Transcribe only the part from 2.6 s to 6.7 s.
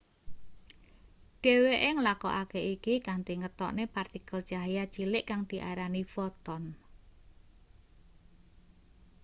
iki kanthi ngetokne partikel cahya cilik kang diarani foton